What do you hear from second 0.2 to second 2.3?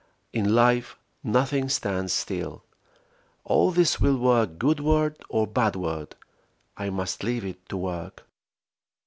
In life nothing stands